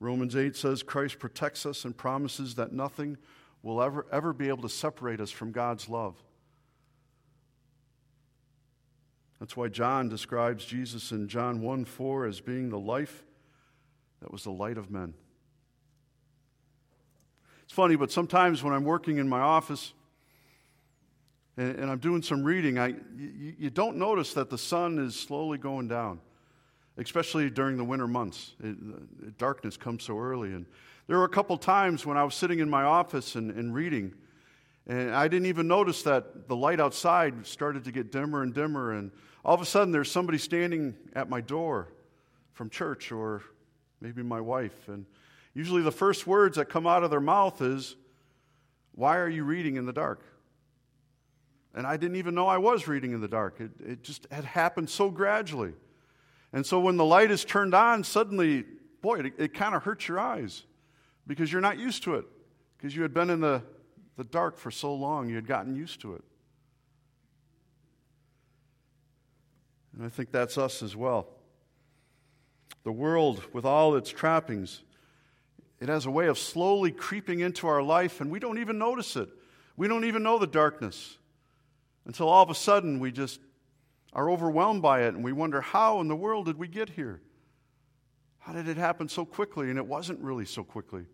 Romans 0.00 0.34
8 0.34 0.56
says 0.56 0.82
Christ 0.82 1.20
protects 1.20 1.64
us 1.64 1.84
and 1.84 1.96
promises 1.96 2.56
that 2.56 2.72
nothing 2.72 3.16
will 3.62 3.80
ever, 3.80 4.06
ever 4.10 4.32
be 4.32 4.48
able 4.48 4.62
to 4.62 4.68
separate 4.68 5.20
us 5.20 5.30
from 5.30 5.52
God's 5.52 5.88
love. 5.88 6.16
That's 9.38 9.56
why 9.56 9.68
John 9.68 10.08
describes 10.08 10.64
Jesus 10.64 11.12
in 11.12 11.28
John 11.28 11.60
1 11.60 11.84
4 11.84 12.26
as 12.26 12.40
being 12.40 12.70
the 12.70 12.80
life 12.80 13.22
that 14.20 14.32
was 14.32 14.42
the 14.42 14.50
light 14.50 14.78
of 14.78 14.90
men. 14.90 15.14
It's 17.72 17.76
funny, 17.78 17.96
but 17.96 18.12
sometimes 18.12 18.62
when 18.62 18.74
I'm 18.74 18.84
working 18.84 19.16
in 19.16 19.26
my 19.26 19.40
office 19.40 19.94
and, 21.56 21.74
and 21.76 21.90
I'm 21.90 22.00
doing 22.00 22.20
some 22.20 22.44
reading, 22.44 22.78
I, 22.78 22.88
you, 23.16 23.54
you, 23.58 23.70
don't 23.70 23.96
notice 23.96 24.34
that 24.34 24.50
the 24.50 24.58
sun 24.58 24.98
is 24.98 25.16
slowly 25.16 25.56
going 25.56 25.88
down, 25.88 26.20
especially 26.98 27.48
during 27.48 27.78
the 27.78 27.84
winter 27.84 28.06
months. 28.06 28.52
It, 28.62 29.38
darkness 29.38 29.78
comes 29.78 30.04
so 30.04 30.18
early. 30.18 30.50
And 30.50 30.66
there 31.06 31.16
were 31.16 31.24
a 31.24 31.30
couple 31.30 31.56
times 31.56 32.04
when 32.04 32.18
I 32.18 32.24
was 32.24 32.34
sitting 32.34 32.58
in 32.58 32.68
my 32.68 32.82
office 32.82 33.36
and, 33.36 33.50
and 33.50 33.72
reading, 33.74 34.12
and 34.86 35.14
I 35.14 35.26
didn't 35.26 35.46
even 35.46 35.66
notice 35.66 36.02
that 36.02 36.48
the 36.48 36.56
light 36.56 36.78
outside 36.78 37.46
started 37.46 37.84
to 37.84 37.90
get 37.90 38.12
dimmer 38.12 38.42
and 38.42 38.52
dimmer. 38.52 38.92
And 38.92 39.10
all 39.46 39.54
of 39.54 39.62
a 39.62 39.64
sudden, 39.64 39.92
there's 39.92 40.10
somebody 40.10 40.36
standing 40.36 40.94
at 41.14 41.30
my 41.30 41.40
door 41.40 41.88
from 42.52 42.68
church 42.68 43.10
or 43.12 43.40
maybe 44.02 44.22
my 44.22 44.42
wife. 44.42 44.88
And 44.88 45.06
usually 45.54 45.82
the 45.82 45.92
first 45.92 46.26
words 46.26 46.56
that 46.56 46.66
come 46.66 46.86
out 46.86 47.02
of 47.02 47.10
their 47.10 47.20
mouth 47.20 47.60
is, 47.62 47.96
Why 48.94 49.18
are 49.18 49.28
you 49.28 49.44
reading 49.44 49.76
in 49.76 49.86
the 49.86 49.92
dark? 49.92 50.24
And 51.74 51.86
I 51.86 51.96
didn't 51.96 52.16
even 52.16 52.34
know 52.34 52.46
I 52.46 52.58
was 52.58 52.86
reading 52.86 53.12
in 53.12 53.20
the 53.20 53.28
dark. 53.28 53.60
It, 53.60 53.70
it 53.84 54.02
just 54.02 54.26
had 54.30 54.44
happened 54.44 54.90
so 54.90 55.10
gradually. 55.10 55.72
And 56.52 56.66
so 56.66 56.78
when 56.78 56.98
the 56.98 57.04
light 57.04 57.30
is 57.30 57.44
turned 57.44 57.74
on, 57.74 58.04
suddenly, 58.04 58.64
boy, 59.00 59.20
it, 59.20 59.32
it 59.38 59.54
kind 59.54 59.74
of 59.74 59.82
hurts 59.82 60.06
your 60.06 60.20
eyes 60.20 60.64
because 61.26 61.50
you're 61.50 61.62
not 61.62 61.78
used 61.78 62.02
to 62.04 62.16
it. 62.16 62.26
Because 62.76 62.94
you 62.94 63.02
had 63.02 63.14
been 63.14 63.30
in 63.30 63.40
the, 63.40 63.62
the 64.16 64.24
dark 64.24 64.58
for 64.58 64.70
so 64.70 64.94
long, 64.94 65.28
you 65.28 65.36
had 65.36 65.46
gotten 65.46 65.74
used 65.74 66.00
to 66.02 66.14
it. 66.14 66.24
And 69.96 70.04
I 70.04 70.08
think 70.08 70.30
that's 70.30 70.58
us 70.58 70.82
as 70.82 70.94
well. 70.94 71.28
The 72.84 72.92
world, 72.92 73.42
with 73.52 73.64
all 73.64 73.94
its 73.94 74.10
trappings, 74.10 74.82
it 75.82 75.88
has 75.88 76.06
a 76.06 76.10
way 76.12 76.28
of 76.28 76.38
slowly 76.38 76.92
creeping 76.92 77.40
into 77.40 77.66
our 77.66 77.82
life, 77.82 78.20
and 78.20 78.30
we 78.30 78.38
don't 78.38 78.58
even 78.58 78.78
notice 78.78 79.16
it. 79.16 79.28
We 79.76 79.88
don't 79.88 80.04
even 80.04 80.22
know 80.22 80.38
the 80.38 80.46
darkness 80.46 81.18
until 82.04 82.28
all 82.28 82.40
of 82.40 82.50
a 82.50 82.54
sudden 82.54 83.00
we 83.00 83.10
just 83.10 83.40
are 84.12 84.30
overwhelmed 84.30 84.80
by 84.80 85.02
it 85.02 85.14
and 85.14 85.24
we 85.24 85.32
wonder, 85.32 85.60
how 85.60 86.00
in 86.00 86.06
the 86.06 86.14
world 86.14 86.46
did 86.46 86.56
we 86.56 86.68
get 86.68 86.90
here? 86.90 87.20
How 88.38 88.52
did 88.52 88.68
it 88.68 88.76
happen 88.76 89.08
so 89.08 89.24
quickly? 89.24 89.70
And 89.70 89.78
it 89.78 89.84
wasn't 89.84 90.20
really 90.20 90.44
so 90.44 90.62
quickly, 90.62 91.04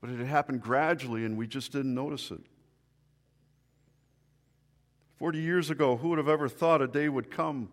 but 0.00 0.08
it 0.08 0.18
had 0.18 0.28
happened 0.28 0.60
gradually 0.60 1.24
and 1.24 1.36
we 1.36 1.48
just 1.48 1.72
didn't 1.72 1.94
notice 1.94 2.30
it. 2.30 2.42
40 5.18 5.40
years 5.40 5.68
ago, 5.68 5.96
who 5.96 6.10
would 6.10 6.18
have 6.18 6.28
ever 6.28 6.48
thought 6.48 6.80
a 6.80 6.86
day 6.86 7.08
would 7.08 7.28
come 7.28 7.70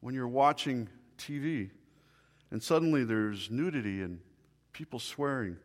when 0.00 0.14
you're 0.14 0.28
watching 0.28 0.90
TV 1.16 1.70
and 2.50 2.62
suddenly 2.62 3.02
there's 3.02 3.50
nudity 3.50 4.02
and 4.02 4.20
people 4.74 4.98
swearing. 4.98 5.56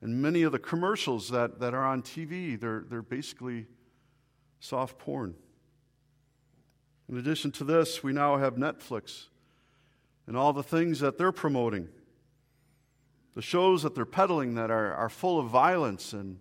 And 0.00 0.22
many 0.22 0.42
of 0.42 0.52
the 0.52 0.58
commercials 0.58 1.28
that, 1.28 1.60
that 1.60 1.74
are 1.74 1.84
on 1.84 2.00
TV, 2.02 2.58
they're, 2.58 2.84
they're 2.88 3.02
basically 3.02 3.66
soft 4.58 4.98
porn. 4.98 5.34
In 7.08 7.18
addition 7.18 7.52
to 7.52 7.64
this, 7.64 8.02
we 8.02 8.12
now 8.12 8.38
have 8.38 8.54
Netflix 8.54 9.26
and 10.26 10.36
all 10.36 10.54
the 10.54 10.62
things 10.62 11.00
that 11.00 11.18
they're 11.18 11.32
promoting. 11.32 11.88
The 13.34 13.42
shows 13.42 13.82
that 13.82 13.94
they're 13.94 14.06
peddling 14.06 14.54
that 14.54 14.70
are, 14.70 14.94
are 14.94 15.08
full 15.08 15.38
of 15.38 15.48
violence 15.48 16.12
and 16.12 16.38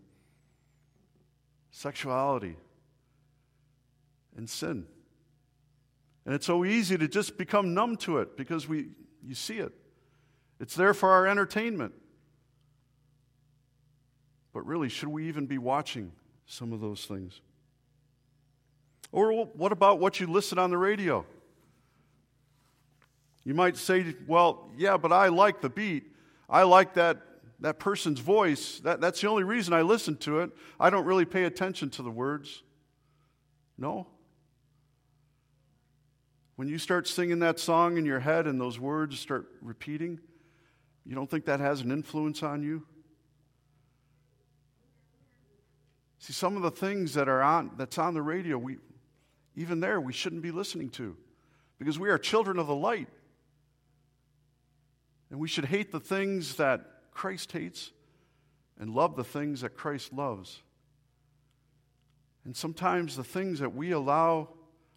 sexuality 1.72 2.56
and 4.36 4.50
sin. 4.50 4.86
And 6.26 6.36
it's 6.36 6.46
so 6.46 6.64
easy 6.64 6.98
to 6.98 7.08
just 7.08 7.38
become 7.38 7.74
numb 7.74 7.98
to 7.98 8.20
it 8.20 8.38
because 8.38 8.68
we, 8.68 8.90
you 9.26 9.36
see 9.36 9.58
it. 9.58 9.74
It's 10.62 10.76
there 10.76 10.94
for 10.94 11.10
our 11.10 11.26
entertainment. 11.26 11.94
But 14.54 14.66
really, 14.68 14.90
should 14.90 15.10
we 15.10 15.28
even 15.28 15.48
be 15.48 15.58
watching 15.58 16.12
some 16.46 16.72
of 16.72 16.80
those 16.80 17.06
things? 17.06 17.42
Or 19.12 19.46
what 19.48 19.72
about 19.72 20.00
what 20.00 20.20
you 20.20 20.28
listen 20.28 20.60
on 20.60 20.70
the 20.70 20.78
radio? 20.78 21.26
You 23.44 23.56
might 23.56 23.76
say, 23.76 24.14
well, 24.28 24.70
yeah, 24.78 24.98
but 24.98 25.12
I 25.12 25.30
like 25.30 25.62
the 25.62 25.70
beat. 25.70 26.04
I 26.48 26.62
like 26.62 26.94
that, 26.94 27.18
that 27.62 27.80
person's 27.80 28.20
voice. 28.20 28.80
That, 28.82 29.02
that's 29.02 29.20
the 29.20 29.28
only 29.30 29.44
reason 29.44 29.74
I 29.74 29.82
listen 29.82 30.16
to 30.18 30.42
it. 30.42 30.52
I 30.80 30.92
don't 30.92 31.06
really 31.06 31.26
pay 31.26 31.46
attention 31.46 31.90
to 31.92 32.04
the 32.04 32.12
words. 32.12 32.62
No. 33.80 34.06
When 36.56 36.68
you 36.68 36.78
start 36.78 37.08
singing 37.08 37.40
that 37.40 37.60
song 37.60 37.98
in 37.98 38.06
your 38.06 38.20
head 38.20 38.46
and 38.46 38.62
those 38.62 38.80
words 38.80 39.20
start 39.20 39.48
repeating, 39.62 40.20
you 41.12 41.16
don't 41.16 41.30
think 41.30 41.44
that 41.44 41.60
has 41.60 41.82
an 41.82 41.92
influence 41.92 42.42
on 42.42 42.64
you? 42.64 42.84
See, 46.20 46.32
some 46.32 46.56
of 46.56 46.62
the 46.62 46.72
things 46.72 47.16
that 47.16 47.28
are 47.28 47.42
on 47.42 47.72
that's 47.76 47.98
on 47.98 48.14
the 48.14 48.22
radio, 48.22 48.58
we 48.58 48.78
even 49.58 49.82
there 49.82 50.00
we 50.00 50.14
shouldn't 50.14 50.42
be 50.42 50.52
listening 50.52 50.90
to 50.92 51.18
because 51.80 52.00
we 52.00 52.10
are 52.10 52.18
children 52.18 52.58
of 52.58 52.68
the 52.68 52.76
light. 52.76 53.10
And 55.30 55.38
we 55.38 55.50
should 55.50 55.66
hate 55.66 55.92
the 55.92 56.00
things 56.00 56.56
that 56.56 56.80
Christ 57.12 57.52
hates 57.52 57.92
and 58.80 58.96
love 58.96 59.18
the 59.18 59.26
things 59.26 59.60
that 59.62 59.76
Christ 59.76 60.14
loves. 60.14 60.62
And 62.46 62.56
sometimes 62.56 63.18
the 63.18 63.26
things 63.26 63.60
that 63.60 63.76
we 63.76 63.92
allow 63.92 64.48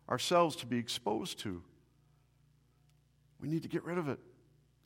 ourselves 0.09 0.55
to 0.57 0.67
be 0.67 0.79
exposed 0.79 1.41
to, 1.41 1.61
we 3.41 3.49
need 3.49 3.65
to 3.65 3.69
get 3.69 3.83
rid 3.83 3.99
of 3.99 4.09
it. 4.09 4.21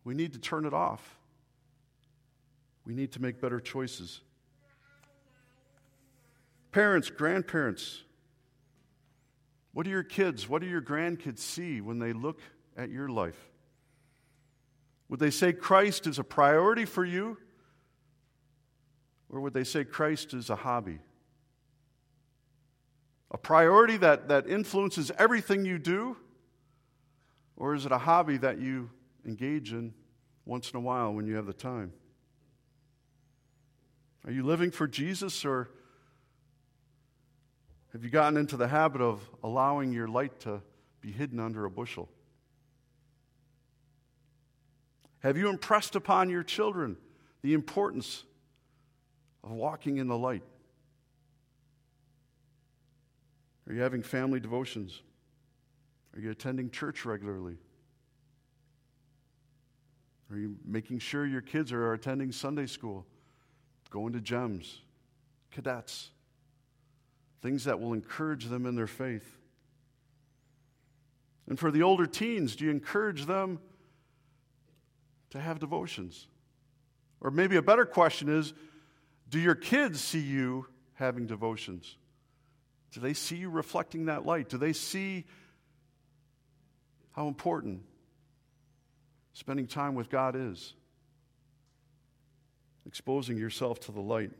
We 0.04 0.14
need 0.14 0.32
to 0.32 0.38
turn 0.38 0.64
it 0.64 0.72
off. 0.72 1.17
We 2.88 2.94
need 2.94 3.12
to 3.12 3.22
make 3.22 3.38
better 3.38 3.60
choices. 3.60 4.22
Parents, 6.72 7.10
grandparents, 7.10 8.02
what 9.74 9.84
do 9.84 9.90
your 9.90 10.02
kids, 10.02 10.48
what 10.48 10.62
do 10.62 10.68
your 10.68 10.80
grandkids 10.80 11.40
see 11.40 11.82
when 11.82 11.98
they 11.98 12.14
look 12.14 12.40
at 12.78 12.88
your 12.88 13.10
life? 13.10 13.38
Would 15.10 15.20
they 15.20 15.30
say 15.30 15.52
Christ 15.52 16.06
is 16.06 16.18
a 16.18 16.24
priority 16.24 16.86
for 16.86 17.04
you? 17.04 17.36
Or 19.28 19.42
would 19.42 19.52
they 19.52 19.64
say 19.64 19.84
Christ 19.84 20.32
is 20.32 20.48
a 20.48 20.56
hobby? 20.56 20.98
A 23.30 23.38
priority 23.38 23.98
that, 23.98 24.28
that 24.28 24.48
influences 24.48 25.12
everything 25.18 25.66
you 25.66 25.78
do? 25.78 26.16
Or 27.54 27.74
is 27.74 27.84
it 27.84 27.92
a 27.92 27.98
hobby 27.98 28.38
that 28.38 28.58
you 28.58 28.88
engage 29.26 29.74
in 29.74 29.92
once 30.46 30.70
in 30.70 30.78
a 30.78 30.80
while 30.80 31.12
when 31.12 31.26
you 31.26 31.36
have 31.36 31.44
the 31.44 31.52
time? 31.52 31.92
Are 34.28 34.30
you 34.30 34.42
living 34.42 34.70
for 34.70 34.86
Jesus 34.86 35.46
or 35.46 35.70
have 37.94 38.04
you 38.04 38.10
gotten 38.10 38.36
into 38.36 38.58
the 38.58 38.68
habit 38.68 39.00
of 39.00 39.26
allowing 39.42 39.90
your 39.90 40.06
light 40.06 40.40
to 40.40 40.60
be 41.00 41.10
hidden 41.10 41.40
under 41.40 41.64
a 41.64 41.70
bushel? 41.70 42.10
Have 45.20 45.38
you 45.38 45.48
impressed 45.48 45.96
upon 45.96 46.28
your 46.28 46.42
children 46.42 46.98
the 47.40 47.54
importance 47.54 48.22
of 49.42 49.52
walking 49.52 49.96
in 49.96 50.08
the 50.08 50.18
light? 50.18 50.44
Are 53.66 53.72
you 53.72 53.80
having 53.80 54.02
family 54.02 54.40
devotions? 54.40 55.00
Are 56.14 56.20
you 56.20 56.30
attending 56.30 56.68
church 56.68 57.06
regularly? 57.06 57.56
Are 60.30 60.36
you 60.36 60.56
making 60.66 60.98
sure 60.98 61.24
your 61.24 61.40
kids 61.40 61.72
are 61.72 61.94
attending 61.94 62.30
Sunday 62.30 62.66
school, 62.66 63.06
going 63.90 64.12
to 64.12 64.20
GEMS, 64.20 64.80
cadets, 65.50 66.10
things 67.40 67.64
that 67.64 67.80
will 67.80 67.92
encourage 67.92 68.46
them 68.46 68.66
in 68.66 68.74
their 68.74 68.86
faith? 68.86 69.38
And 71.48 71.58
for 71.58 71.70
the 71.70 71.82
older 71.82 72.06
teens, 72.06 72.56
do 72.56 72.66
you 72.66 72.70
encourage 72.70 73.24
them 73.24 73.58
to 75.30 75.40
have 75.40 75.58
devotions? 75.58 76.26
Or 77.20 77.30
maybe 77.30 77.56
a 77.56 77.62
better 77.62 77.86
question 77.86 78.28
is 78.28 78.52
do 79.28 79.38
your 79.38 79.54
kids 79.54 80.00
see 80.00 80.20
you 80.20 80.66
having 80.94 81.26
devotions? 81.26 81.96
Do 82.92 83.00
they 83.00 83.14
see 83.14 83.36
you 83.36 83.50
reflecting 83.50 84.06
that 84.06 84.24
light? 84.24 84.48
Do 84.48 84.58
they 84.58 84.72
see 84.72 85.24
how 87.12 87.28
important 87.28 87.82
spending 89.32 89.66
time 89.66 89.94
with 89.94 90.08
God 90.08 90.36
is? 90.36 90.74
Exposing 92.88 93.36
yourself 93.36 93.78
to 93.80 93.92
the 93.92 94.00
light. 94.00 94.32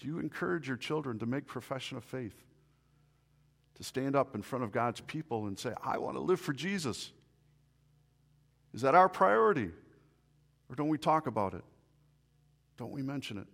Do 0.00 0.06
you 0.08 0.18
encourage 0.18 0.66
your 0.66 0.76
children 0.76 1.20
to 1.20 1.26
make 1.26 1.46
profession 1.46 1.96
of 1.96 2.04
faith? 2.04 2.34
to 3.78 3.84
stand 3.84 4.16
up 4.16 4.34
in 4.34 4.42
front 4.42 4.64
of 4.64 4.72
God's 4.72 5.00
people 5.00 5.46
and 5.46 5.56
say, 5.56 5.72
I 5.82 5.98
want 5.98 6.16
to 6.16 6.20
live 6.20 6.40
for 6.40 6.52
Jesus? 6.52 7.12
Is 8.74 8.82
that 8.82 8.96
our 8.96 9.08
priority? 9.08 9.70
Or 10.68 10.74
don't 10.74 10.88
we 10.88 10.98
talk 10.98 11.28
about 11.28 11.54
it? 11.54 11.62
Don't 12.76 12.90
we 12.90 13.02
mention 13.02 13.38
it? 13.38 13.46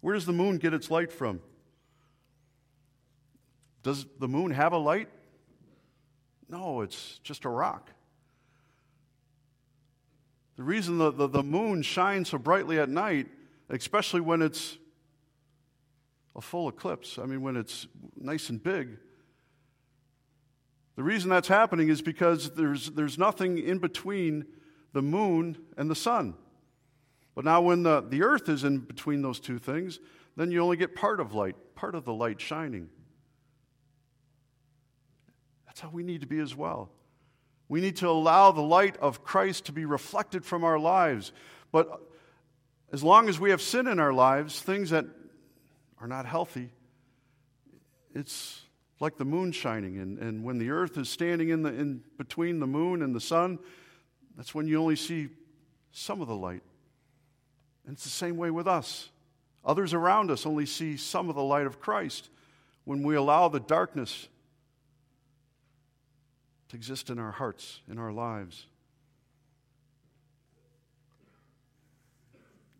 Where 0.00 0.14
does 0.14 0.24
the 0.24 0.32
moon 0.32 0.56
get 0.56 0.72
its 0.72 0.90
light 0.90 1.12
from? 1.12 1.40
Does 3.82 4.06
the 4.18 4.28
moon 4.28 4.52
have 4.52 4.72
a 4.72 4.78
light? 4.78 5.08
No, 6.50 6.80
it's 6.80 7.20
just 7.22 7.44
a 7.44 7.48
rock. 7.48 7.90
The 10.56 10.64
reason 10.64 10.98
the, 10.98 11.12
the, 11.12 11.28
the 11.28 11.42
moon 11.42 11.80
shines 11.82 12.30
so 12.30 12.38
brightly 12.38 12.78
at 12.78 12.88
night, 12.88 13.28
especially 13.70 14.20
when 14.20 14.42
it's 14.42 14.76
a 16.34 16.40
full 16.40 16.68
eclipse. 16.68 17.18
I 17.18 17.24
mean, 17.24 17.40
when 17.40 17.56
it's 17.56 17.86
nice 18.16 18.50
and 18.50 18.62
big. 18.62 18.98
The 20.96 21.04
reason 21.04 21.30
that's 21.30 21.48
happening 21.48 21.88
is 21.88 22.02
because 22.02 22.50
there's, 22.50 22.90
there's 22.90 23.16
nothing 23.16 23.56
in 23.56 23.78
between 23.78 24.44
the 24.92 25.02
moon 25.02 25.56
and 25.76 25.88
the 25.88 25.94
sun. 25.94 26.34
But 27.34 27.44
now, 27.44 27.62
when 27.62 27.84
the, 27.84 28.02
the 28.02 28.22
earth 28.24 28.48
is 28.48 28.64
in 28.64 28.80
between 28.80 29.22
those 29.22 29.38
two 29.38 29.58
things, 29.58 30.00
then 30.36 30.50
you 30.50 30.60
only 30.60 30.76
get 30.76 30.94
part 30.96 31.20
of 31.20 31.32
light, 31.32 31.54
part 31.74 31.94
of 31.94 32.04
the 32.04 32.12
light 32.12 32.40
shining. 32.40 32.90
That's 35.70 35.78
how 35.78 35.90
we 35.90 36.02
need 36.02 36.22
to 36.22 36.26
be 36.26 36.40
as 36.40 36.56
well. 36.56 36.90
We 37.68 37.80
need 37.80 37.94
to 37.98 38.08
allow 38.08 38.50
the 38.50 38.60
light 38.60 38.96
of 38.96 39.22
Christ 39.22 39.66
to 39.66 39.72
be 39.72 39.84
reflected 39.84 40.44
from 40.44 40.64
our 40.64 40.80
lives. 40.80 41.30
But 41.70 42.02
as 42.92 43.04
long 43.04 43.28
as 43.28 43.38
we 43.38 43.50
have 43.50 43.62
sin 43.62 43.86
in 43.86 44.00
our 44.00 44.12
lives, 44.12 44.60
things 44.60 44.90
that 44.90 45.04
are 46.00 46.08
not 46.08 46.26
healthy, 46.26 46.70
it's 48.16 48.62
like 48.98 49.16
the 49.16 49.24
moon 49.24 49.52
shining. 49.52 50.00
And, 50.00 50.18
and 50.18 50.42
when 50.42 50.58
the 50.58 50.70
earth 50.70 50.98
is 50.98 51.08
standing 51.08 51.50
in, 51.50 51.62
the, 51.62 51.68
in 51.68 52.02
between 52.18 52.58
the 52.58 52.66
moon 52.66 53.00
and 53.00 53.14
the 53.14 53.20
sun, 53.20 53.60
that's 54.36 54.52
when 54.52 54.66
you 54.66 54.80
only 54.80 54.96
see 54.96 55.28
some 55.92 56.20
of 56.20 56.26
the 56.26 56.34
light. 56.34 56.64
And 57.86 57.94
it's 57.94 58.02
the 58.02 58.10
same 58.10 58.36
way 58.36 58.50
with 58.50 58.66
us. 58.66 59.08
Others 59.64 59.94
around 59.94 60.32
us 60.32 60.46
only 60.46 60.66
see 60.66 60.96
some 60.96 61.28
of 61.28 61.36
the 61.36 61.44
light 61.44 61.66
of 61.66 61.80
Christ 61.80 62.28
when 62.82 63.04
we 63.04 63.14
allow 63.14 63.46
the 63.46 63.60
darkness 63.60 64.26
to 66.70 66.76
exist 66.76 67.10
in 67.10 67.18
our 67.18 67.32
hearts, 67.32 67.80
in 67.90 67.98
our 67.98 68.12
lives. 68.12 68.66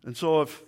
And 0.03 0.17
so, 0.17 0.41
if 0.41 0.63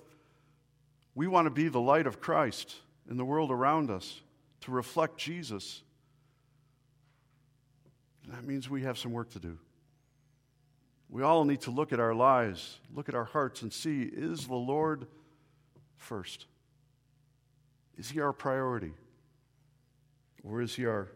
we 1.16 1.28
want 1.28 1.48
to 1.48 1.52
be 1.52 1.68
the 1.68 1.82
light 1.82 2.06
of 2.06 2.22
Christ 2.22 2.76
in 3.10 3.18
the 3.18 3.26
world 3.26 3.52
around 3.52 3.90
us, 3.90 4.22
to 4.64 4.72
reflect 4.72 5.18
Jesus. 5.18 5.84
That 8.30 8.46
means 8.46 8.70
we 8.70 8.84
have 8.84 8.98
some 8.98 9.12
work 9.12 9.32
to 9.32 9.40
do. 9.40 9.58
We 11.10 11.22
all 11.22 11.44
need 11.44 11.62
to 11.62 11.72
look 11.72 11.92
at 11.92 12.00
our 12.00 12.16
lives, 12.16 12.80
look 12.96 13.10
at 13.10 13.16
our 13.16 13.26
hearts, 13.26 13.62
and 13.62 13.74
see 13.74 14.04
is 14.04 14.48
the 14.48 14.56
Lord 14.56 15.06
first? 15.98 16.46
Is 17.98 18.10
He 18.10 18.22
our 18.22 18.32
priority? 18.32 18.94
Or 20.44 20.62
is 20.62 20.74
He 20.74 20.86
our, 20.86 21.10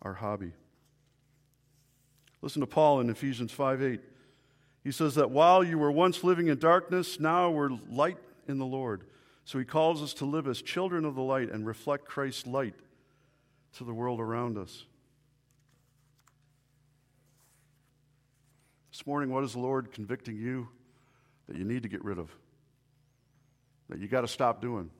our 0.00 0.14
hobby? 0.14 0.52
Listen 2.44 2.60
to 2.60 2.66
Paul 2.66 3.00
in 3.00 3.08
Ephesians 3.08 3.52
5 3.52 3.82
8. 3.82 4.00
He 4.82 4.92
says 4.92 5.14
that 5.14 5.30
while 5.30 5.64
you 5.64 5.78
were 5.78 5.90
once 5.90 6.22
living 6.22 6.48
in 6.48 6.58
darkness, 6.58 7.18
now 7.18 7.48
we're 7.48 7.70
light 7.88 8.18
in 8.46 8.58
the 8.58 8.66
Lord. 8.66 9.04
So 9.46 9.58
he 9.58 9.64
calls 9.64 10.02
us 10.02 10.12
to 10.14 10.26
live 10.26 10.46
as 10.46 10.60
children 10.60 11.06
of 11.06 11.14
the 11.14 11.22
light 11.22 11.50
and 11.50 11.66
reflect 11.66 12.04
Christ's 12.04 12.46
light 12.46 12.74
to 13.78 13.84
the 13.84 13.94
world 13.94 14.20
around 14.20 14.58
us. 14.58 14.84
This 18.92 19.06
morning, 19.06 19.30
what 19.30 19.42
is 19.42 19.54
the 19.54 19.60
Lord 19.60 19.90
convicting 19.90 20.36
you 20.36 20.68
that 21.48 21.56
you 21.56 21.64
need 21.64 21.82
to 21.82 21.88
get 21.88 22.04
rid 22.04 22.18
of? 22.18 22.30
That 23.88 24.00
you 24.00 24.06
got 24.06 24.20
to 24.20 24.28
stop 24.28 24.60
doing? 24.60 24.90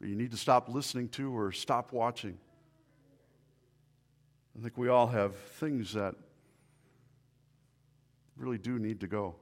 That 0.00 0.08
you 0.08 0.16
need 0.16 0.32
to 0.32 0.36
stop 0.36 0.68
listening 0.68 1.08
to 1.10 1.38
or 1.38 1.52
stop 1.52 1.92
watching? 1.92 2.36
I 4.58 4.62
think 4.62 4.76
we 4.76 4.88
all 4.88 5.06
have 5.06 5.36
things 5.36 5.92
that 5.92 6.16
really 8.44 8.58
do 8.58 8.78
need 8.78 9.00
to 9.00 9.06
go. 9.06 9.34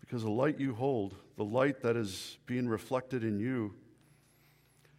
Because 0.00 0.22
the 0.24 0.30
light 0.30 0.58
you 0.58 0.74
hold, 0.74 1.14
the 1.36 1.44
light 1.44 1.82
that 1.82 1.96
is 1.96 2.36
being 2.46 2.68
reflected 2.68 3.22
in 3.22 3.38
you, 3.38 3.72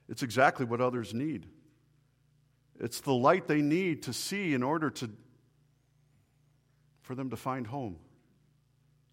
it's 0.07 0.23
exactly 0.23 0.65
what 0.65 0.79
others 0.79 1.13
need. 1.13 1.45
It's 2.79 3.01
the 3.01 3.13
light 3.13 3.47
they 3.47 3.61
need 3.61 4.03
to 4.03 4.13
see 4.13 4.53
in 4.53 4.63
order 4.63 4.89
to 4.89 5.09
for 7.01 7.15
them 7.15 7.29
to 7.29 7.35
find 7.35 7.67
home, 7.67 7.97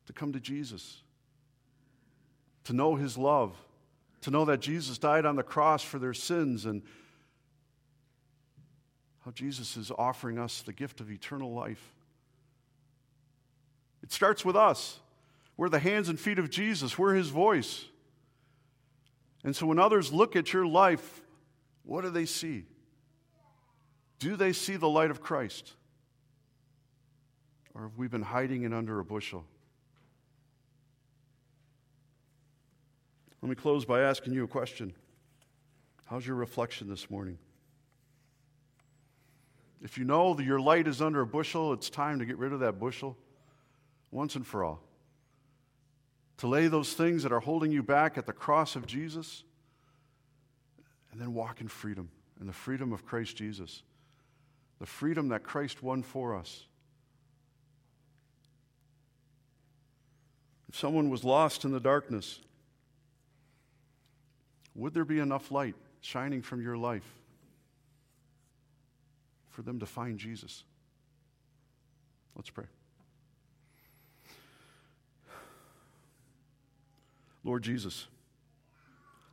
to 0.07 0.13
come 0.13 0.33
to 0.33 0.39
Jesus, 0.39 1.03
to 2.63 2.73
know 2.73 2.95
his 2.95 3.19
love, 3.19 3.57
to 4.21 4.31
know 4.31 4.45
that 4.45 4.61
Jesus 4.61 4.97
died 4.97 5.27
on 5.27 5.35
the 5.35 5.43
cross 5.43 5.83
for 5.83 5.99
their 5.99 6.15
sins 6.15 6.67
and 6.67 6.83
how 9.25 9.31
Jesus 9.31 9.77
is 9.77 9.91
offering 9.91 10.39
us 10.39 10.63
the 10.63 10.73
gift 10.73 11.01
of 11.01 11.11
eternal 11.11 11.53
life. 11.53 11.93
It 14.03 14.13
starts 14.13 14.45
with 14.45 14.57
us. 14.57 14.99
We're 15.57 15.69
the 15.69 15.79
hands 15.79 16.09
and 16.09 16.19
feet 16.19 16.39
of 16.39 16.51
Jesus, 16.51 16.99
we're 16.99 17.15
his 17.15 17.29
voice. 17.29 17.85
And 19.45 19.55
so 19.55 19.67
when 19.67 19.79
others 19.79 20.13
look 20.13 20.37
at 20.37 20.53
your 20.53 20.67
life, 20.67 21.23
what 21.83 22.03
do 22.03 22.11
they 22.11 22.27
see? 22.27 22.65
Do 24.19 24.37
they 24.37 24.53
see 24.53 24.77
the 24.77 24.89
light 24.89 25.11
of 25.11 25.23
Christ? 25.23 25.73
Or 27.75 27.83
have 27.83 27.97
we 27.97 28.09
been 28.09 28.23
hiding 28.23 28.65
it 28.65 28.75
under 28.75 29.01
a 29.01 29.05
bushel? 29.05 29.45
Let 33.43 33.49
me 33.49 33.55
close 33.55 33.87
by 33.87 34.03
asking 34.03 34.35
you 34.35 34.45
a 34.45 34.49
question. 34.49 34.93
How's 36.05 36.27
your 36.27 36.37
reflection 36.37 36.89
this 36.89 37.11
morning? 37.11 37.39
If 39.83 39.97
you 39.97 40.05
know 40.05 40.35
that 40.35 40.45
your 40.45 40.61
light 40.61 40.87
is 40.87 41.01
under 41.01 41.23
a 41.23 41.27
bushel, 41.27 41.73
it's 41.73 41.88
time 41.88 42.19
to 42.19 42.27
get 42.27 42.37
rid 42.37 42.53
of 42.53 42.61
that 42.61 42.79
bushel 42.79 43.16
once 44.11 44.37
and 44.37 44.47
for 44.47 44.62
all. 44.62 44.83
To 46.38 46.47
lay 46.47 46.69
those 46.69 46.93
things 46.93 47.23
that 47.23 47.33
are 47.33 47.40
holding 47.40 47.73
you 47.73 47.83
back 47.83 48.19
at 48.19 48.27
the 48.27 48.33
cross 48.33 48.77
of 48.77 48.87
Jesus, 48.87 49.45
and 51.12 51.21
then 51.21 51.35
walk 51.35 51.61
in 51.61 51.69
freedom, 51.69 52.11
in 52.40 52.47
the 52.47 52.53
freedom 52.53 52.93
of 52.93 53.05
Christ 53.05 53.37
Jesus, 53.37 53.83
the 54.79 54.87
freedom 54.87 55.29
that 55.29 55.43
Christ 55.43 55.83
won 55.83 56.03
for 56.03 56.37
us. 56.37 56.64
If 60.69 60.77
someone 60.77 61.11
was 61.11 61.25
lost 61.25 61.64
in 61.64 61.73
the 61.73 61.81
darkness, 61.81 62.38
would 64.75 64.95
there 64.95 65.05
be 65.05 65.19
enough 65.19 65.51
light 65.51 65.75
shining 66.01 66.43
from 66.43 66.62
your 66.62 66.77
life 66.77 67.21
for 69.61 69.64
them 69.66 69.79
to 69.79 69.85
find 69.85 70.18
Jesus? 70.18 70.64
Let's 72.35 72.49
pray. 72.49 72.64
Lord 77.44 77.62
Jesus, 77.62 78.07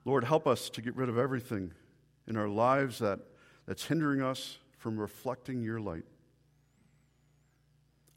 Lord, 0.03 0.25
help 0.25 0.45
us 0.45 0.69
to 0.71 0.81
get 0.81 0.97
rid 0.97 1.07
of 1.07 1.17
everything 1.17 1.71
in 2.27 2.35
our 2.35 2.49
lives 2.49 2.99
that, 2.99 3.19
that's 3.65 3.85
hindering 3.85 4.21
us 4.21 4.57
from 4.77 4.99
reflecting 4.99 5.61
your 5.61 5.79
light. 5.79 6.03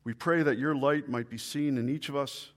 We 0.02 0.12
pray 0.12 0.42
that 0.42 0.58
your 0.58 0.74
light 0.74 1.08
might 1.08 1.30
be 1.30 1.38
seen 1.38 1.78
in 1.78 1.88
each 1.88 2.08
of 2.08 2.16
us 2.16 2.50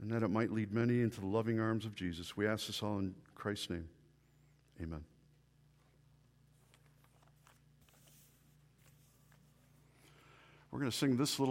and 0.00 0.10
that 0.10 0.22
it 0.22 0.28
might 0.28 0.50
lead 0.50 0.72
many 0.72 1.02
into 1.02 1.20
the 1.20 1.26
loving 1.26 1.60
arms 1.60 1.84
of 1.84 1.94
Jesus. 1.94 2.38
We 2.38 2.46
ask 2.46 2.68
this 2.68 2.82
all 2.82 3.00
in 3.00 3.14
Christ's 3.34 3.68
name. 3.68 3.88
Amen. 4.80 5.04
We're 10.70 10.78
going 10.78 10.90
to 10.90 10.96
sing 10.96 11.16
this 11.16 11.40
little. 11.40 11.48